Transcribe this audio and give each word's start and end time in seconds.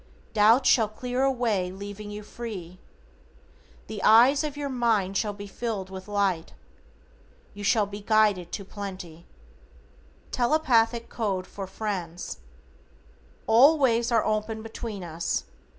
Doubts 0.33 0.67
shall 0.67 0.87
clear 0.87 1.21
away 1.21 1.71
leaving 1.71 2.09
you 2.09 2.23
free. 2.23 2.79
The 3.85 4.01
eyes 4.01 4.43
of 4.43 4.57
your 4.57 4.67
mind 4.67 5.15
shall 5.15 5.31
be 5.31 5.45
filled 5.45 5.91
with 5.91 6.07
light. 6.07 6.53
You 7.53 7.63
shall 7.63 7.85
be 7.85 8.01
guided 8.01 8.51
to 8.53 8.65
plenty. 8.65 9.27
=TELEPATHIC 10.31 11.07
CODE 11.09 11.45
FOR 11.45 11.67
FRIENDS:= 11.67 12.39
All 13.45 13.77
ways 13.77 14.11
are 14.11 14.25
open 14.25 14.63
between 14.63 15.03
us. 15.03 15.43